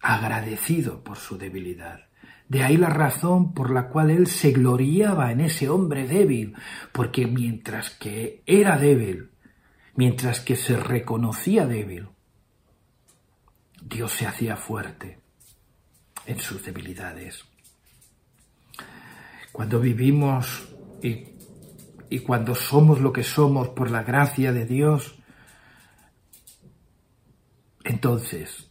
agradecido 0.00 1.02
por 1.02 1.16
su 1.16 1.36
debilidad. 1.36 2.06
De 2.48 2.62
ahí 2.62 2.76
la 2.76 2.90
razón 2.90 3.54
por 3.54 3.70
la 3.70 3.88
cual 3.88 4.10
él 4.10 4.28
se 4.28 4.52
gloriaba 4.52 5.32
en 5.32 5.40
ese 5.40 5.68
hombre 5.68 6.06
débil, 6.06 6.54
porque 6.92 7.26
mientras 7.26 7.90
que 7.90 8.44
era 8.46 8.78
débil, 8.78 9.30
mientras 9.96 10.38
que 10.40 10.54
se 10.54 10.76
reconocía 10.76 11.66
débil, 11.66 12.08
Dios 13.82 14.12
se 14.12 14.26
hacía 14.26 14.56
fuerte 14.56 15.18
en 16.26 16.38
sus 16.38 16.64
debilidades 16.64 17.44
cuando 19.56 19.80
vivimos 19.80 20.68
y, 21.02 22.18
cuando 22.26 22.54
somos 22.54 23.00
lo 23.00 23.10
que 23.10 23.22
somos 23.22 23.70
por 23.70 23.90
la 23.90 24.02
gracia 24.02 24.52
de 24.52 24.66
Dios, 24.66 25.14
entonces 27.86 28.68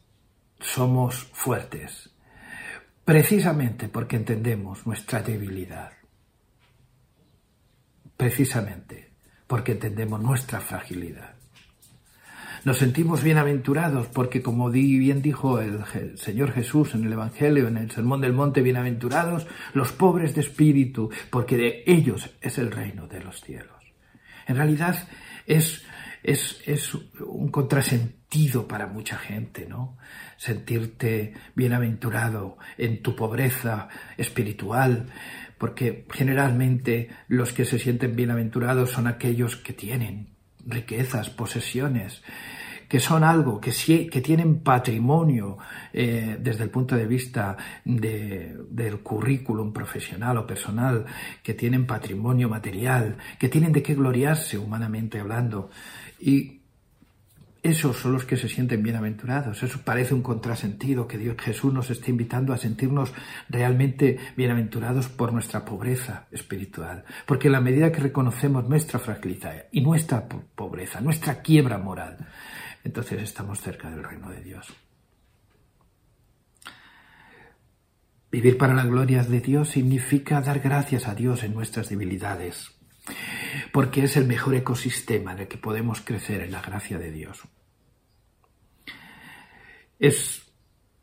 somos 0.60 1.16
fuertes, 1.32 2.10
precisamente 3.06 3.88
porque 3.88 4.18
entendemos 4.18 4.86
nuestra 4.86 5.22
debilidad, 5.22 5.94
precisamente 8.18 9.14
porque 9.48 9.72
entendemos 9.72 10.22
nuestra 10.22 10.60
fragilidad. 10.60 11.36
Nos 12.66 12.80
sentimos 12.80 13.24
bienaventurados 13.24 14.08
porque, 14.08 14.42
como 14.42 14.70
bien 14.72 15.22
dijo 15.22 15.62
el 15.62 16.18
Señor 16.18 16.52
Jesús 16.52 16.96
en 16.96 17.06
el 17.06 17.14
Evangelio, 17.14 17.68
en 17.68 17.78
el 17.78 17.92
Sermón 17.92 18.22
del 18.22 18.34
Monte, 18.34 18.62
bienaventurados 18.62 19.48
los 19.74 19.92
pobres 19.92 20.34
de 20.36 20.42
espíritu, 20.42 21.10
porque 21.30 21.58
de 21.58 21.84
ellos 21.86 22.32
es 22.42 22.58
el 22.58 22.72
reino 22.72 23.08
de 23.08 23.24
los 23.24 23.40
cielos. 23.40 23.70
En 24.48 24.56
realidad 24.58 25.08
es, 25.46 25.86
es, 26.24 26.62
es 26.66 26.96
un 27.20 27.50
contrasentido 27.50 28.25
para 28.68 28.88
mucha 28.88 29.18
gente, 29.18 29.66
¿no? 29.68 29.98
Sentirte 30.38 31.34
bienaventurado 31.56 32.58
en 32.78 33.02
tu 33.02 33.16
pobreza 33.16 33.88
espiritual, 34.18 35.08
porque 35.58 36.06
generalmente 36.12 37.10
los 37.28 37.54
que 37.54 37.66
se 37.66 37.80
sienten 37.80 38.16
bienaventurados 38.16 38.92
son 38.92 39.08
aquellos 39.08 39.56
que 39.56 39.74
tienen 39.74 40.36
riquezas, 40.66 41.30
posesiones, 41.30 42.24
que 42.90 43.00
son 43.00 43.24
algo, 43.24 43.60
que, 43.60 43.72
que 44.10 44.22
tienen 44.22 44.60
patrimonio 44.60 45.58
eh, 45.94 46.38
desde 46.40 46.64
el 46.64 46.70
punto 46.70 46.96
de 46.96 47.08
vista 47.08 47.58
del 47.84 49.00
currículum 49.02 49.72
profesional 49.72 50.38
o 50.38 50.46
personal, 50.46 51.06
que 51.42 51.54
tienen 51.54 51.88
patrimonio 51.88 52.50
material, 52.50 53.18
que 53.40 53.50
tienen 53.50 53.72
de 53.72 53.82
qué 53.82 53.96
gloriarse 53.96 54.58
humanamente 54.58 55.20
hablando. 55.20 55.72
Y 56.20 56.65
esos 57.66 57.98
son 57.98 58.14
los 58.14 58.26
que 58.26 58.38
se 58.38 58.48
sienten 58.48 58.84
bienaventurados. 58.84 59.64
Eso 59.64 59.80
parece 59.84 60.14
un 60.14 60.22
contrasentido 60.22 61.08
que 61.08 61.18
Dios 61.18 61.36
Jesús 61.40 61.74
nos 61.74 61.90
está 61.90 62.12
invitando 62.12 62.54
a 62.54 62.58
sentirnos 62.58 63.12
realmente 63.50 64.20
bienaventurados 64.38 65.08
por 65.10 65.34
nuestra 65.34 65.66
pobreza 65.66 66.28
espiritual. 66.32 67.06
Porque 67.26 67.48
en 67.48 67.54
la 67.54 67.62
medida 67.62 67.92
que 67.92 68.02
reconocemos 68.02 68.70
nuestra 68.70 69.00
fragilidad 69.00 69.66
y 69.72 69.82
nuestra 69.82 70.28
pobreza, 70.28 71.02
nuestra 71.02 71.42
quiebra 71.42 71.80
moral, 71.80 72.18
entonces 72.84 73.24
estamos 73.24 73.60
cerca 73.62 73.90
del 73.90 74.04
reino 74.04 74.30
de 74.30 74.44
Dios. 74.44 74.72
Vivir 78.32 78.60
para 78.60 78.76
la 78.76 78.86
gloria 78.86 79.24
de 79.24 79.42
Dios 79.42 79.70
significa 79.70 80.40
dar 80.40 80.60
gracias 80.60 81.08
a 81.08 81.16
Dios 81.16 81.44
en 81.44 81.56
nuestras 81.56 81.90
debilidades, 81.90 82.75
porque 83.72 84.04
es 84.04 84.18
el 84.18 84.26
mejor 84.26 84.56
ecosistema 84.56 85.34
en 85.34 85.40
el 85.40 85.48
que 85.48 85.58
podemos 85.58 86.02
crecer 86.02 86.42
en 86.42 86.52
la 86.52 86.62
gracia 86.62 86.98
de 86.98 87.12
Dios. 87.12 87.42
Es, 90.00 90.52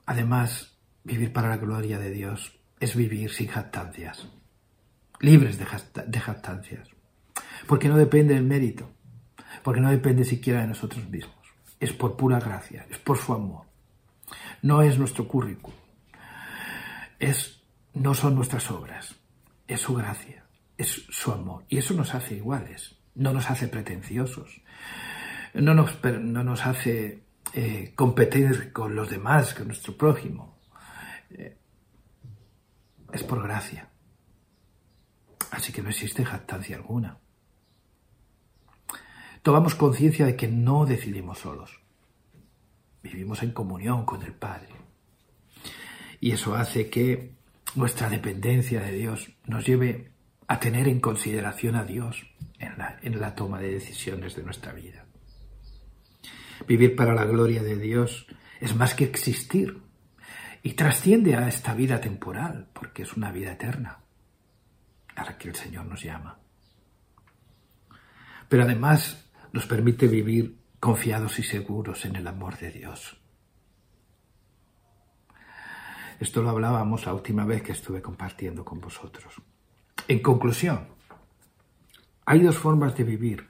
además, 0.06 0.78
vivir 1.04 1.32
para 1.32 1.48
la 1.48 1.56
gloria 1.56 1.98
de 1.98 2.10
Dios, 2.10 2.58
es 2.80 2.94
vivir 2.96 3.30
sin 3.30 3.48
jactancias, 3.48 4.28
libres 5.20 5.58
de, 5.58 6.20
jactancias, 6.20 6.88
porque 7.66 7.88
no 7.88 7.96
depende 7.96 8.34
del 8.34 8.44
mérito, 8.44 8.90
porque 9.62 9.80
no 9.80 9.90
depende 9.90 10.24
siquiera 10.24 10.60
de 10.60 10.68
nosotros 10.68 11.08
mismos 11.08 11.42
es 11.82 11.92
por 11.92 12.16
pura 12.16 12.38
gracia, 12.38 12.86
es 12.88 12.98
por 12.98 13.18
su 13.18 13.32
amor. 13.32 13.66
No 14.62 14.82
es 14.82 14.96
nuestro 15.00 15.26
currículum. 15.26 15.76
Es, 17.18 17.60
no 17.92 18.14
son 18.14 18.36
nuestras 18.36 18.70
obras, 18.70 19.16
es 19.66 19.80
su 19.80 19.92
gracia, 19.92 20.41
es 20.76 21.06
su 21.10 21.32
amor. 21.32 21.64
Y 21.68 21.78
eso 21.78 21.94
nos 21.94 22.14
hace 22.14 22.36
iguales, 22.36 22.96
no 23.14 23.32
nos 23.32 23.50
hace 23.50 23.68
pretenciosos, 23.68 24.62
no 25.54 25.74
nos, 25.74 26.02
no 26.04 26.44
nos 26.44 26.66
hace 26.66 27.22
eh, 27.54 27.92
competir 27.94 28.72
con 28.72 28.94
los 28.94 29.10
demás, 29.10 29.54
con 29.54 29.68
nuestro 29.68 29.96
prójimo. 29.96 30.58
Eh, 31.30 31.56
es 33.12 33.22
por 33.22 33.42
gracia. 33.42 33.88
Así 35.50 35.72
que 35.72 35.82
no 35.82 35.90
existe 35.90 36.24
jactancia 36.24 36.76
alguna 36.76 37.18
tomamos 39.42 39.74
conciencia 39.74 40.24
de 40.24 40.36
que 40.36 40.48
no 40.48 40.86
decidimos 40.86 41.38
solos. 41.38 41.80
Vivimos 43.02 43.42
en 43.42 43.50
comunión 43.50 44.04
con 44.06 44.22
el 44.22 44.32
Padre. 44.32 44.68
Y 46.20 46.30
eso 46.30 46.54
hace 46.54 46.88
que 46.88 47.34
nuestra 47.74 48.08
dependencia 48.08 48.80
de 48.80 48.92
Dios 48.92 49.30
nos 49.44 49.66
lleve 49.66 50.12
a 50.46 50.60
tener 50.60 50.88
en 50.88 51.00
consideración 51.00 51.76
a 51.76 51.84
Dios 51.84 52.26
en 52.58 53.20
la, 53.20 53.34
toma 53.34 53.58
de 53.58 53.72
decisiones 53.72 54.36
de 54.36 54.42
nuestra 54.42 54.72
vida. 54.72 55.04
Vivir 56.66 56.94
para 56.94 57.14
la 57.14 57.24
gloria 57.24 57.62
de 57.62 57.76
Dios 57.76 58.26
es 58.60 58.74
más 58.76 58.94
que 58.94 59.04
existir 59.04 59.82
y 60.62 60.74
trasciende 60.74 61.34
a 61.34 61.48
esta 61.48 61.74
vida 61.74 62.00
temporal, 62.00 62.68
porque 62.72 63.02
es 63.02 63.14
una 63.14 63.32
vida 63.32 63.52
eterna 63.52 63.98
a 65.16 65.24
la 65.24 65.36
que 65.36 65.48
el 65.48 65.56
Señor 65.56 65.86
nos 65.86 66.02
llama. 66.02 66.38
Pero 68.48 68.62
además 68.62 69.28
nos 69.52 69.66
permite 69.66 70.06
vivir 70.06 70.58
confiados 70.78 71.38
y 71.38 71.42
seguros 71.42 72.04
en 72.04 72.16
el 72.16 72.26
amor 72.26 72.58
de 72.58 72.70
Dios. 72.70 73.18
Esto 76.20 76.42
lo 76.42 76.50
hablábamos 76.50 77.04
la 77.04 77.14
última 77.14 77.44
vez 77.44 77.62
que 77.62 77.72
estuve 77.72 78.00
compartiendo 78.00 78.64
con 78.64 78.80
vosotros. 78.80 79.34
En 80.08 80.18
conclusión, 80.20 80.88
hay 82.26 82.40
dos 82.40 82.58
formas 82.58 82.96
de 82.96 83.04
vivir 83.04 83.48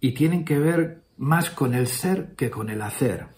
y 0.00 0.12
tienen 0.12 0.44
que 0.44 0.58
ver 0.58 1.04
más 1.16 1.50
con 1.50 1.74
el 1.74 1.86
ser 1.86 2.34
que 2.34 2.50
con 2.50 2.70
el 2.70 2.82
hacer. 2.82 3.28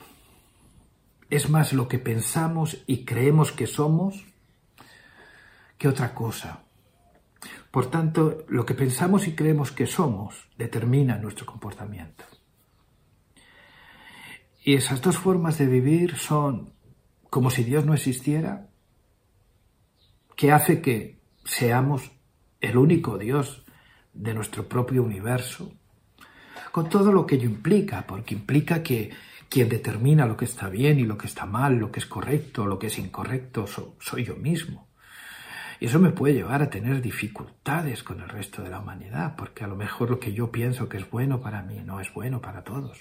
Es 1.29 1.49
más 1.49 1.73
lo 1.73 1.89
que 1.89 1.99
pensamos 1.99 2.83
y 2.87 3.05
creemos 3.05 3.53
que 3.53 3.67
somos 3.67 4.27
que 5.79 5.89
otra 5.89 6.15
cosa. 6.15 6.65
Por 7.71 7.91
tanto, 7.91 8.45
lo 8.49 8.67
que 8.67 8.75
pensamos 8.75 9.29
y 9.29 9.35
creemos 9.35 9.73
que 9.73 9.87
somos 9.87 10.49
determina 10.59 11.19
nuestro 11.19 11.47
comportamiento. 11.47 12.25
Y 14.63 14.75
esas 14.75 15.01
dos 15.01 15.17
formas 15.17 15.57
de 15.57 15.67
vivir 15.67 16.17
son 16.17 16.75
como 17.31 17.51
si 17.51 17.65
Dios 17.65 17.87
no 17.87 17.95
existiera, 17.95 18.70
que 20.41 20.53
hace 20.53 20.81
que 20.81 21.21
seamos 21.45 22.13
el 22.63 22.79
único 22.79 23.19
Dios 23.19 23.63
de 24.15 24.33
nuestro 24.33 24.67
propio 24.67 25.03
universo, 25.03 25.75
con 26.73 26.89
todo 26.89 27.13
lo 27.13 27.27
que 27.27 27.35
ello 27.35 27.45
implica, 27.45 28.07
porque 28.07 28.37
implica 28.37 28.83
que 28.83 29.11
quien 29.51 29.69
determina 29.69 30.25
lo 30.25 30.39
que 30.39 30.47
está 30.47 30.71
bien 30.71 30.99
y 30.99 31.05
lo 31.05 31.19
que 31.19 31.27
está 31.27 31.45
mal, 31.45 31.75
lo 31.77 31.93
que 31.93 32.01
es 32.01 32.07
correcto, 32.07 32.65
lo 32.65 32.79
que 32.79 32.87
es 32.87 32.99
incorrecto, 32.99 33.67
soy 33.99 34.25
yo 34.25 34.35
mismo. 34.35 34.89
Y 35.79 35.85
eso 35.85 35.99
me 35.99 36.09
puede 36.09 36.33
llevar 36.33 36.63
a 36.63 36.71
tener 36.71 37.03
dificultades 37.03 38.03
con 38.03 38.23
el 38.23 38.29
resto 38.31 38.63
de 38.63 38.71
la 38.71 38.81
humanidad, 38.81 39.37
porque 39.37 39.65
a 39.65 39.69
lo 39.69 39.77
mejor 39.77 40.09
lo 40.09 40.21
que 40.21 40.33
yo 40.33 40.51
pienso 40.51 40.89
que 40.89 40.97
es 40.97 41.11
bueno 41.11 41.43
para 41.43 41.61
mí 41.61 41.83
no 41.85 42.01
es 42.01 42.11
bueno 42.15 42.41
para 42.41 42.65
todos. 42.65 42.99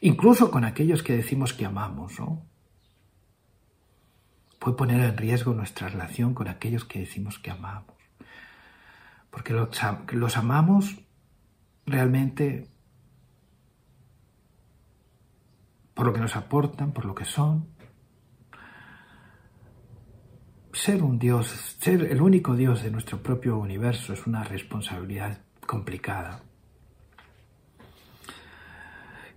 Incluso 0.00 0.50
con 0.50 0.64
aquellos 0.64 1.04
que 1.04 1.16
decimos 1.16 1.54
que 1.54 1.64
amamos, 1.64 2.18
¿no? 2.18 2.42
Puede 4.58 4.76
poner 4.76 5.00
en 5.00 5.16
riesgo 5.16 5.54
nuestra 5.54 5.88
relación 5.88 6.34
con 6.34 6.48
aquellos 6.48 6.84
que 6.84 7.00
decimos 7.00 7.38
que 7.38 7.50
amamos. 7.50 7.96
Porque 9.30 9.52
los, 9.52 9.68
los 10.12 10.36
amamos 10.36 10.98
realmente 11.86 12.68
por 15.94 16.06
lo 16.06 16.12
que 16.12 16.20
nos 16.20 16.36
aportan, 16.36 16.92
por 16.92 17.04
lo 17.04 17.14
que 17.14 17.24
son, 17.24 17.68
ser 20.72 21.02
un 21.02 21.18
Dios, 21.18 21.48
ser 21.80 22.02
el 22.02 22.22
único 22.22 22.54
Dios 22.54 22.82
de 22.82 22.90
nuestro 22.90 23.20
propio 23.20 23.58
universo 23.58 24.12
es 24.12 24.26
una 24.26 24.44
responsabilidad 24.44 25.40
complicada. 25.66 26.42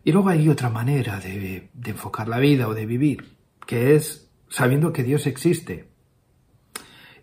Y 0.04 0.12
luego 0.12 0.30
hay 0.30 0.50
otra 0.50 0.70
manera 0.70 1.20
de, 1.20 1.70
enfocar 1.86 2.28
la 2.28 2.40
vida 2.40 2.68
o 2.68 2.74
de 2.74 2.86
vivir, 2.86 3.38
que 3.66 3.96
es 3.96 4.31
sabiendo 4.52 4.92
que 4.94 5.04
Dios 5.04 5.26
existe. 5.26 5.88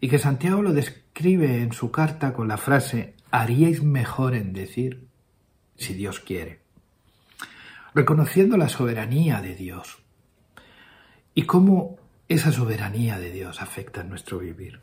Y 0.01 0.09
que 0.09 0.19
Santiago 0.19 0.63
lo 0.63 0.73
describe 0.73 1.63
en 1.63 1.73
su 1.73 1.91
carta 1.91 2.33
con 2.33 2.49
la 2.49 2.57
frase, 2.57 3.15
haríais 3.31 3.83
mejor 3.83 4.35
en 4.35 4.53
decir, 4.53 5.07
si 5.77 5.95
Dios 5.95 6.21
quiere. 6.21 6.63
Reconociendo 7.95 8.57
la 8.57 8.69
soberanía 8.69 9.43
de 9.43 9.55
Dios. 9.55 9.99
Y 11.35 11.43
cómo 11.43 11.99
esa 12.29 12.51
soberanía 12.51 13.19
de 13.19 13.31
Dios 13.31 13.61
afecta 13.61 14.03
nuestro 14.03 14.39
vivir. 14.39 14.81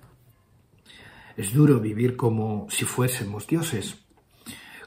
Es 1.37 1.53
duro 1.53 1.79
vivir 1.79 2.15
como 2.15 2.67
si 2.69 2.85
fuésemos 2.85 3.47
dioses, 3.47 4.05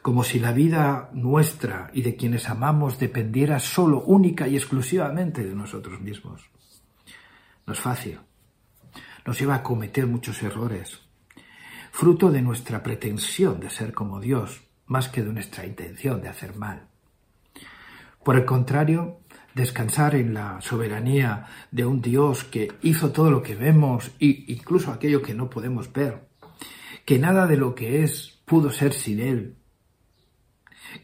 como 0.00 0.22
si 0.22 0.38
la 0.38 0.52
vida 0.52 1.10
nuestra 1.12 1.90
y 1.92 2.02
de 2.02 2.16
quienes 2.16 2.48
amamos 2.48 2.98
dependiera 2.98 3.58
solo, 3.58 4.02
única 4.02 4.48
y 4.48 4.56
exclusivamente 4.56 5.44
de 5.44 5.54
nosotros 5.54 6.00
mismos. 6.00 6.48
No 7.68 7.74
es 7.74 7.80
fácil. 7.80 8.18
Nos 9.26 9.38
lleva 9.38 9.56
a 9.56 9.62
cometer 9.62 10.06
muchos 10.06 10.42
errores, 10.42 11.02
fruto 11.92 12.30
de 12.30 12.40
nuestra 12.40 12.82
pretensión 12.82 13.60
de 13.60 13.68
ser 13.68 13.92
como 13.92 14.20
Dios, 14.20 14.62
más 14.86 15.10
que 15.10 15.22
de 15.22 15.30
nuestra 15.34 15.66
intención 15.66 16.22
de 16.22 16.30
hacer 16.30 16.56
mal. 16.56 16.88
Por 18.24 18.36
el 18.36 18.46
contrario, 18.46 19.20
descansar 19.54 20.14
en 20.14 20.32
la 20.32 20.62
soberanía 20.62 21.44
de 21.70 21.84
un 21.84 22.00
Dios 22.00 22.42
que 22.42 22.72
hizo 22.80 23.12
todo 23.12 23.30
lo 23.30 23.42
que 23.42 23.54
vemos 23.54 24.12
e 24.18 24.46
incluso 24.48 24.90
aquello 24.90 25.20
que 25.20 25.34
no 25.34 25.50
podemos 25.50 25.92
ver, 25.92 26.26
que 27.04 27.18
nada 27.18 27.46
de 27.46 27.58
lo 27.58 27.74
que 27.74 28.02
es 28.02 28.40
pudo 28.46 28.70
ser 28.70 28.94
sin 28.94 29.20
Él, 29.20 29.58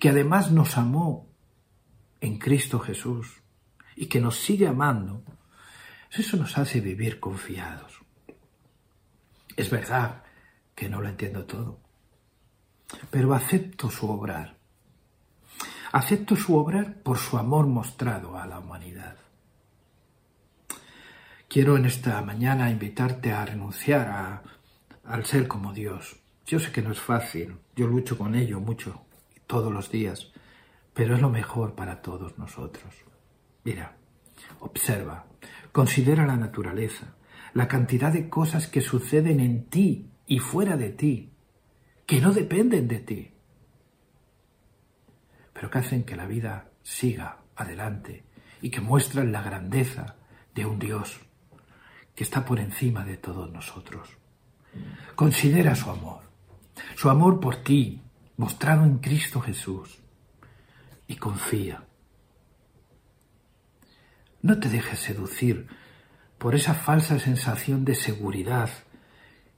que 0.00 0.08
además 0.08 0.50
nos 0.50 0.78
amó 0.78 1.28
en 2.22 2.38
Cristo 2.38 2.78
Jesús 2.78 3.42
y 3.96 4.06
que 4.06 4.18
nos 4.18 4.36
sigue 4.36 4.66
amando, 4.66 5.22
eso 6.18 6.36
nos 6.36 6.56
hace 6.58 6.80
vivir 6.80 7.20
confiados. 7.20 8.00
Es 9.56 9.70
verdad 9.70 10.24
que 10.74 10.88
no 10.88 11.00
lo 11.00 11.08
entiendo 11.08 11.44
todo, 11.44 11.80
pero 13.10 13.34
acepto 13.34 13.90
su 13.90 14.10
obrar 14.10 14.54
Acepto 15.94 16.34
su 16.34 16.56
obrar 16.56 16.92
por 17.04 17.18
su 17.18 17.38
amor 17.38 17.68
mostrado 17.68 18.36
a 18.36 18.46
la 18.46 18.58
humanidad. 18.58 19.16
Quiero 21.46 21.76
en 21.76 21.84
esta 21.84 22.20
mañana 22.20 22.68
invitarte 22.68 23.30
a 23.30 23.46
renunciar 23.46 24.42
al 25.04 25.24
ser 25.24 25.46
como 25.46 25.72
Dios. 25.72 26.16
Yo 26.46 26.58
sé 26.58 26.72
que 26.72 26.82
no 26.82 26.90
es 26.90 26.98
fácil, 26.98 27.58
Yo 27.76 27.86
lucho 27.86 28.18
con 28.18 28.34
ello 28.34 28.58
mucho, 28.58 29.02
todos 29.46 29.72
los 29.72 29.88
días, 29.88 30.32
pero 30.94 31.14
es 31.14 31.20
lo 31.20 31.30
mejor 31.30 31.76
para 31.76 32.02
todos 32.02 32.36
nosotros. 32.38 32.92
Mira, 33.62 33.96
observa, 34.58 35.26
considera 35.74 36.24
la 36.24 36.36
naturaleza, 36.36 37.16
la 37.52 37.66
cantidad 37.66 38.12
de 38.12 38.28
cosas 38.28 38.68
que 38.68 38.80
suceden 38.80 39.40
en 39.40 39.64
ti 39.64 40.08
y 40.24 40.38
fuera 40.38 40.76
de 40.76 40.90
ti, 40.90 41.32
que 42.06 42.20
no 42.20 42.32
dependen 42.32 42.86
de 42.86 43.00
ti, 43.00 43.32
pero 45.52 45.70
que 45.70 45.78
hacen 45.78 46.04
que 46.04 46.14
la 46.14 46.26
vida 46.26 46.70
siga 46.84 47.40
adelante 47.56 48.22
y 48.62 48.70
que 48.70 48.80
muestran 48.80 49.32
la 49.32 49.42
grandeza 49.42 50.14
de 50.54 50.64
un 50.64 50.78
Dios 50.78 51.20
que 52.14 52.22
está 52.22 52.44
por 52.44 52.60
encima 52.60 53.04
de 53.04 53.16
todos 53.16 53.50
nosotros. 53.50 54.08
Considera 55.16 55.74
su 55.74 55.90
amor, 55.90 56.20
su 56.94 57.10
amor 57.10 57.40
por 57.40 57.64
ti, 57.64 58.00
mostrado 58.36 58.84
en 58.84 58.98
Cristo 58.98 59.40
Jesús, 59.40 59.98
y 61.08 61.16
confía. 61.16 61.82
No 64.44 64.60
te 64.60 64.68
dejes 64.68 64.98
seducir 64.98 65.68
por 66.36 66.54
esa 66.54 66.74
falsa 66.74 67.18
sensación 67.18 67.86
de 67.86 67.94
seguridad 67.94 68.68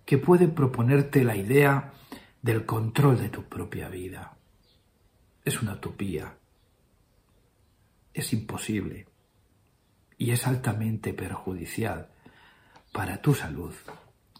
que 0.04 0.16
puede 0.16 0.46
proponerte 0.46 1.24
la 1.24 1.34
idea 1.34 1.92
del 2.40 2.64
control 2.66 3.18
de 3.18 3.28
tu 3.28 3.42
propia 3.48 3.88
vida. 3.88 4.36
Es 5.44 5.60
una 5.60 5.72
utopía. 5.72 6.38
Es 8.14 8.32
imposible 8.32 9.08
y 10.18 10.30
es 10.30 10.46
altamente 10.46 11.12
perjudicial 11.12 12.08
para 12.92 13.20
tu 13.20 13.34
salud 13.34 13.74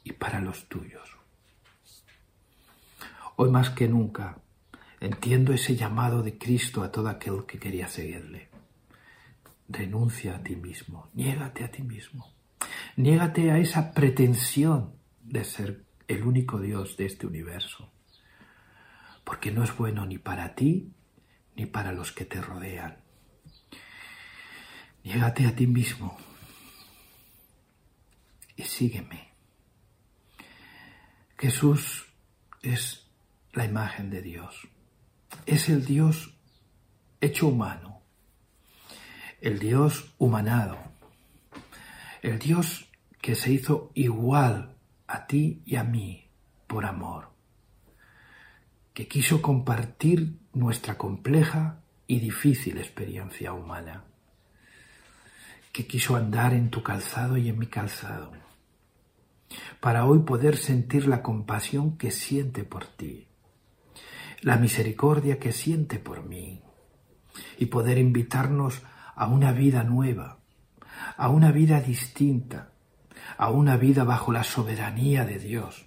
y 0.05 0.13
para 0.13 0.41
los 0.41 0.69
tuyos. 0.69 1.17
Hoy 3.35 3.51
más 3.51 3.71
que 3.71 3.89
nunca 3.89 4.39
entiendo 5.01 5.53
ese 5.53 5.75
llamado 5.75 6.23
de 6.23 6.39
Cristo 6.39 6.85
a 6.85 6.93
todo 6.93 7.09
aquel 7.09 7.47
que 7.47 7.59
quería 7.59 7.89
seguirle. 7.89 8.56
Renuncia 9.69 10.37
a 10.37 10.43
ti 10.43 10.57
mismo, 10.57 11.11
niégate 11.15 11.65
a 11.65 11.71
ti 11.71 11.83
mismo, 11.83 12.33
niégate 12.97 13.51
a 13.51 13.59
esa 13.59 13.93
pretensión 13.93 14.95
de 15.23 15.45
ser 15.45 15.85
el 16.07 16.23
único 16.23 16.61
Dios 16.61 16.97
de 16.97 17.07
este 17.07 17.27
universo, 17.27 17.91
porque 19.25 19.51
no 19.51 19.65
es 19.65 19.77
bueno 19.77 20.07
ni 20.07 20.19
para 20.19 20.55
ti 20.55 20.93
ni 21.57 21.67
para 21.67 21.93
los 21.93 22.13
que 22.13 22.25
te 22.25 22.41
rodean. 22.41 22.99
Niégate 25.03 25.47
a 25.47 25.55
ti 25.55 25.67
mismo 25.67 26.17
y 28.57 28.63
sígueme. 28.63 29.33
Jesús 31.39 32.07
es 32.63 33.07
la 33.53 33.65
imagen 33.65 34.11
de 34.11 34.23
Dios. 34.23 34.69
Es 35.45 35.69
el 35.69 35.85
Dios 35.85 36.35
hecho 37.21 37.49
humano, 37.49 38.03
el 39.41 39.59
Dios 39.59 40.15
humanado, 40.19 40.79
el 42.23 42.39
Dios 42.39 42.89
que 43.21 43.35
se 43.35 43.53
hizo 43.53 43.91
igual 43.95 44.77
a 45.07 45.27
ti 45.27 45.63
y 45.67 45.77
a 45.77 45.85
mí 45.85 46.29
por 46.67 46.85
amor, 46.85 47.31
que 48.95 49.09
quiso 49.09 49.43
compartir 49.43 50.39
nuestra 50.53 50.97
compleja 50.97 51.81
y 52.07 52.21
difícil 52.21 52.79
experiencia 52.79 53.53
humana, 53.53 54.05
que 55.73 55.87
quiso 55.87 56.17
andar 56.17 56.55
en 56.55 56.71
tu 56.71 56.83
calzado 56.83 57.37
y 57.37 57.49
en 57.49 57.59
mi 57.59 57.67
calzado, 57.67 58.33
para 59.81 60.07
hoy 60.07 60.21
poder 60.21 60.57
sentir 60.57 61.07
la 61.07 61.23
compasión 61.23 61.99
que 61.99 62.11
siente 62.11 62.65
por 62.65 62.87
ti, 62.87 63.29
la 64.41 64.57
misericordia 64.57 65.39
que 65.39 65.53
siente 65.53 65.99
por 65.99 66.25
mí 66.25 66.63
y 67.59 67.67
poder 67.67 67.99
invitarnos 67.99 68.83
a 68.85 68.96
una 69.25 69.53
vida 69.53 69.83
nueva, 69.83 70.39
a 71.17 71.29
una 71.29 71.51
vida 71.51 71.81
distinta, 71.81 72.73
a 73.39 73.51
una 73.51 73.77
vida 73.77 74.05
bajo 74.05 74.33
la 74.33 74.45
soberanía 74.45 75.25
de 75.25 75.39
Dios, 75.39 75.87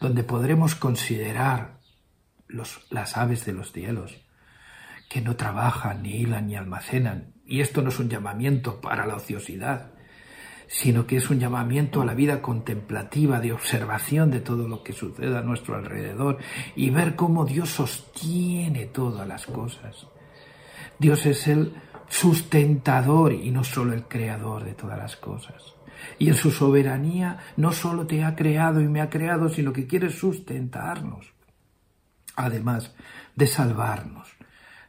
donde 0.00 0.22
podremos 0.22 0.74
considerar 0.74 1.78
las 2.48 3.16
aves 3.16 3.46
de 3.46 3.54
los 3.54 3.72
cielos, 3.72 4.20
que 5.08 5.20
no 5.20 5.36
trabajan, 5.36 6.02
ni 6.02 6.20
hilan, 6.20 6.46
ni 6.46 6.56
almacenan. 6.56 7.34
Y 7.44 7.60
esto 7.60 7.82
no 7.82 7.88
es 7.88 7.98
un 7.98 8.08
llamamiento 8.08 8.80
para 8.80 9.06
la 9.06 9.16
ociosidad, 9.16 9.92
sino 10.66 11.06
que 11.06 11.16
es 11.16 11.28
un 11.28 11.38
llamamiento 11.38 12.00
a 12.00 12.06
la 12.06 12.14
vida 12.14 12.40
contemplativa, 12.40 13.40
de 13.40 13.52
observación 13.52 14.30
de 14.30 14.40
todo 14.40 14.66
lo 14.68 14.82
que 14.82 14.94
sucede 14.94 15.36
a 15.36 15.42
nuestro 15.42 15.76
alrededor 15.76 16.38
y 16.74 16.88
ver 16.88 17.14
cómo 17.14 17.44
Dios 17.44 17.68
sostiene 17.68 18.86
todas 18.86 19.28
las 19.28 19.44
cosas. 19.44 20.06
Dios 20.98 21.26
es 21.26 21.46
el 21.46 21.74
sustentador 22.12 23.32
y 23.32 23.50
no 23.50 23.64
solo 23.64 23.94
el 23.94 24.04
creador 24.04 24.64
de 24.64 24.74
todas 24.74 24.98
las 24.98 25.16
cosas. 25.16 25.74
Y 26.18 26.28
en 26.28 26.34
su 26.34 26.50
soberanía 26.50 27.38
no 27.56 27.72
solo 27.72 28.06
te 28.06 28.22
ha 28.22 28.36
creado 28.36 28.80
y 28.80 28.88
me 28.88 29.00
ha 29.00 29.08
creado, 29.08 29.48
sino 29.48 29.72
que 29.72 29.86
quiere 29.86 30.10
sustentarnos, 30.10 31.32
además 32.36 32.94
de 33.34 33.46
salvarnos 33.46 34.28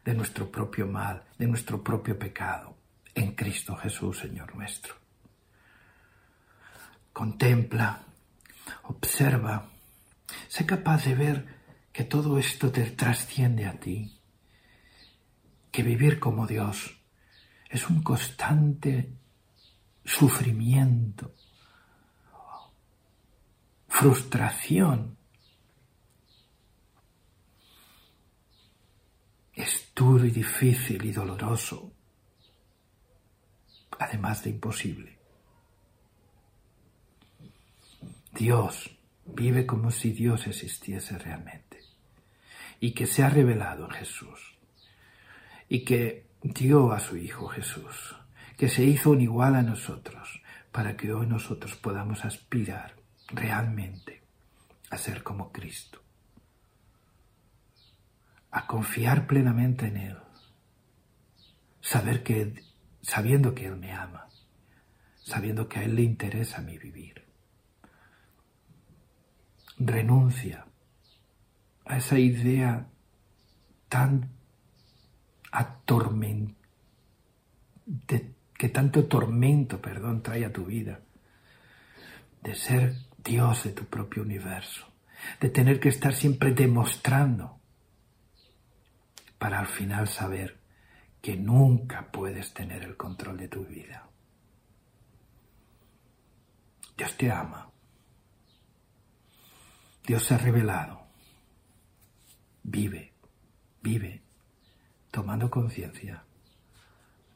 de 0.03 0.13
nuestro 0.13 0.51
propio 0.51 0.85
mal, 0.87 1.23
de 1.37 1.47
nuestro 1.47 1.81
propio 1.81 2.19
pecado, 2.19 2.75
en 3.15 3.35
Cristo 3.35 3.75
Jesús, 3.77 4.19
Señor 4.19 4.53
nuestro 4.55 4.95
contempla, 7.13 8.03
observa, 8.83 9.69
sé 10.47 10.65
capaz 10.65 11.05
de 11.05 11.15
ver 11.15 11.45
que 11.93 12.03
todo 12.03 12.39
esto 12.39 12.71
te 12.71 12.83
trasciende 12.89 13.65
a 13.67 13.79
ti, 13.79 14.19
que 15.71 15.83
vivir 15.83 16.19
como 16.19 16.47
Dios 16.47 16.99
es 17.73 17.89
un 17.89 18.03
constante 18.03 19.11
sufrimiento, 20.05 21.33
frustración. 23.87 25.17
Es 29.53 29.91
duro 29.95 30.23
y 30.23 30.29
difícil 30.29 31.03
y 31.03 31.11
doloroso, 31.11 31.91
además 33.97 34.43
de 34.43 34.51
imposible. 34.51 35.17
Dios 38.33 38.91
vive 39.25 39.65
como 39.65 39.89
si 39.89 40.11
Dios 40.11 40.45
existiese 40.45 41.17
realmente 41.17 41.79
y 42.79 42.91
que 42.91 43.07
se 43.07 43.23
ha 43.23 43.29
revelado 43.29 43.85
en 43.85 43.91
Jesús 43.91 44.59
y 45.69 45.83
que 45.83 46.32
dio 46.43 46.91
a 46.91 46.99
su 46.99 47.15
Hijo 47.15 47.47
Jesús, 47.47 48.15
que 48.57 48.67
se 48.67 48.83
hizo 48.83 49.11
un 49.11 49.21
igual 49.21 49.55
a 49.55 49.61
nosotros 49.61 50.41
para 50.71 50.97
que 50.97 51.13
hoy 51.13 51.25
nosotros 51.25 51.75
podamos 51.75 52.25
aspirar 52.25 52.95
realmente 53.29 54.21
a 54.89 54.97
ser 54.97 55.23
como 55.23 55.51
Cristo, 55.51 56.01
a 58.51 58.67
confiar 58.67 59.25
plenamente 59.25 59.87
en 59.87 59.97
Él, 59.97 60.17
saber 61.79 62.23
que, 62.23 62.61
sabiendo 63.01 63.55
que 63.55 63.67
Él 63.67 63.77
me 63.77 63.93
ama, 63.93 64.27
sabiendo 65.15 65.69
que 65.69 65.79
a 65.79 65.83
Él 65.83 65.95
le 65.95 66.03
interesa 66.03 66.61
mi 66.61 66.77
vivir. 66.77 67.25
Renuncia 69.77 70.65
a 71.85 71.97
esa 71.97 72.19
idea 72.19 72.87
tan 73.87 74.42
atorment 75.53 76.57
que 78.57 78.69
tanto 78.69 79.05
tormento, 79.05 79.81
perdón, 79.81 80.23
trae 80.23 80.45
a 80.45 80.53
tu 80.53 80.65
vida, 80.65 81.01
de 82.41 82.55
ser 82.55 82.95
Dios 83.17 83.63
de 83.63 83.71
tu 83.71 83.85
propio 83.85 84.23
universo, 84.23 84.87
de 85.39 85.49
tener 85.49 85.79
que 85.79 85.89
estar 85.89 86.13
siempre 86.13 86.51
demostrando 86.51 87.59
para 89.37 89.59
al 89.59 89.67
final 89.67 90.07
saber 90.07 90.59
que 91.21 91.35
nunca 91.35 92.11
puedes 92.11 92.53
tener 92.53 92.83
el 92.83 92.97
control 92.97 93.37
de 93.37 93.47
tu 93.47 93.65
vida. 93.65 94.09
Dios 96.97 97.17
te 97.17 97.31
ama. 97.31 97.69
Dios 100.05 100.23
se 100.23 100.35
ha 100.35 100.37
revelado. 100.37 101.01
Vive, 102.63 103.13
vive, 103.81 104.21
tomando 105.13 105.51
conciencia 105.51 106.23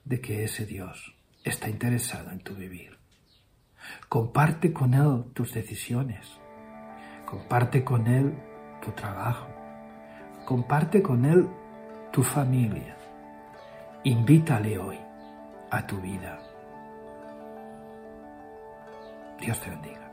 de 0.03 0.19
que 0.19 0.43
ese 0.43 0.65
Dios 0.65 1.15
está 1.43 1.69
interesado 1.69 2.31
en 2.31 2.39
tu 2.39 2.55
vivir. 2.55 2.97
Comparte 4.09 4.73
con 4.73 4.95
Él 4.95 5.25
tus 5.35 5.53
decisiones. 5.53 6.25
Comparte 7.27 7.83
con 7.83 8.07
Él 8.07 8.33
tu 8.81 8.91
trabajo. 8.93 9.47
Comparte 10.43 11.03
con 11.03 11.23
Él 11.23 11.47
tu 12.11 12.23
familia. 12.23 12.97
Invítale 14.05 14.79
hoy 14.79 14.97
a 15.69 15.85
tu 15.85 16.01
vida. 16.01 16.39
Dios 19.39 19.61
te 19.61 19.69
bendiga. 19.69 20.06